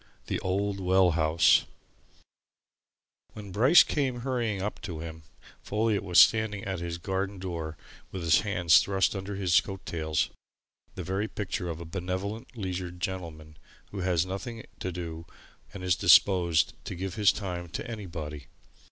[0.25, 1.65] THE OLD WELL HOUSE
[3.33, 5.21] When Bryce came hurrying up to him,
[5.61, 7.77] Folliot was standing at his garden door
[8.09, 10.31] with his hands thrust under his coat tails
[10.95, 13.57] the very picture of a benevolent, leisured gentleman
[13.91, 15.27] who has nothing to do
[15.71, 18.47] and is disposed to give his time to anybody.